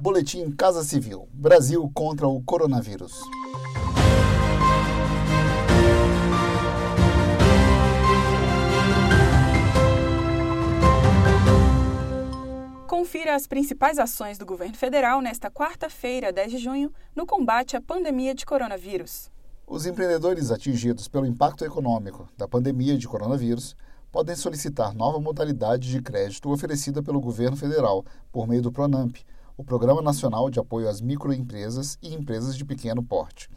[0.00, 3.20] Boletim Casa Civil: Brasil contra o coronavírus.
[12.86, 17.80] Confira as principais ações do governo federal nesta quarta-feira, 10 de junho, no combate à
[17.80, 19.32] pandemia de coronavírus.
[19.66, 23.74] Os empreendedores atingidos pelo impacto econômico da pandemia de coronavírus
[24.12, 29.16] podem solicitar nova modalidade de crédito oferecida pelo governo federal por meio do Pronamp,
[29.58, 33.50] o Programa Nacional de Apoio às Microempresas e Empresas de Pequeno Porte.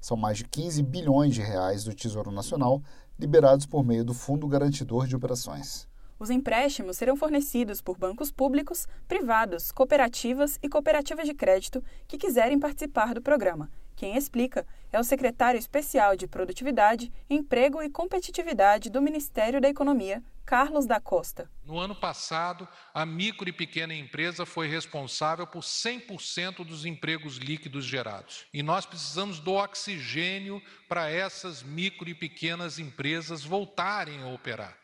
[0.00, 2.82] São mais de 15 bilhões de reais do Tesouro Nacional
[3.16, 5.86] liberados por meio do Fundo Garantidor de Operações.
[6.18, 12.58] Os empréstimos serão fornecidos por bancos públicos, privados, cooperativas e cooperativas de crédito que quiserem
[12.58, 13.70] participar do programa.
[13.94, 20.20] Quem explica é o secretário especial de Produtividade, Emprego e Competitividade do Ministério da Economia,
[20.44, 21.50] Carlos da Costa.
[21.64, 27.84] No ano passado, a micro e pequena empresa foi responsável por 100% dos empregos líquidos
[27.84, 28.44] gerados.
[28.52, 34.76] E nós precisamos do oxigênio para essas micro e pequenas empresas voltarem a operar.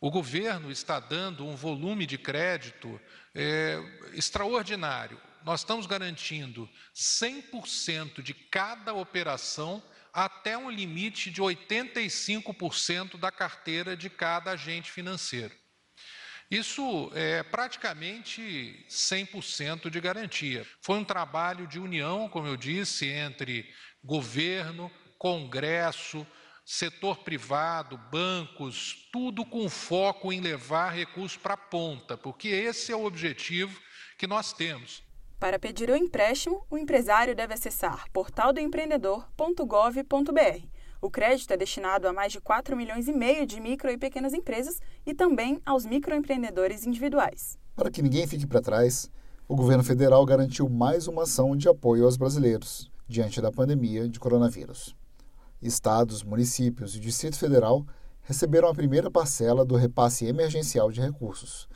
[0.00, 3.00] O governo está dando um volume de crédito
[3.34, 3.78] é,
[4.12, 5.20] extraordinário.
[5.44, 9.82] Nós estamos garantindo 100% de cada operação
[10.14, 15.52] até um limite de 85% da carteira de cada agente financeiro.
[16.48, 20.64] Isso é praticamente 100% de garantia.
[20.80, 23.68] Foi um trabalho de união, como eu disse, entre
[24.04, 26.26] governo, Congresso,
[26.64, 32.96] setor privado, bancos, tudo com foco em levar recursos para a ponta, porque esse é
[32.96, 33.80] o objetivo
[34.18, 35.02] que nós temos.
[35.44, 40.66] Para pedir o empréstimo, o empresário deve acessar portaldoempreendedor.gov.br.
[41.02, 44.32] O crédito é destinado a mais de 4 milhões e meio de micro e pequenas
[44.32, 47.58] empresas e também aos microempreendedores individuais.
[47.76, 49.10] Para que ninguém fique para trás,
[49.46, 54.18] o governo federal garantiu mais uma ação de apoio aos brasileiros diante da pandemia de
[54.18, 54.96] coronavírus.
[55.60, 57.84] Estados, municípios e Distrito Federal
[58.22, 61.68] receberam a primeira parcela do repasse emergencial de recursos.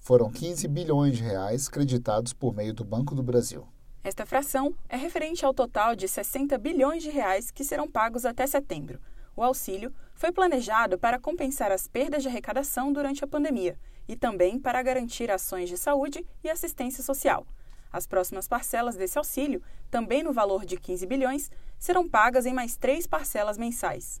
[0.00, 3.66] Foram 15 bilhões de reais creditados por meio do Banco do Brasil.
[4.02, 8.46] Esta fração é referente ao total de 60 bilhões de reais que serão pagos até
[8.46, 9.00] setembro.
[9.36, 13.78] O auxílio foi planejado para compensar as perdas de arrecadação durante a pandemia
[14.08, 17.46] e também para garantir ações de saúde e assistência social.
[17.92, 22.76] As próximas parcelas desse auxílio, também no valor de 15 bilhões, serão pagas em mais
[22.76, 24.20] três parcelas mensais.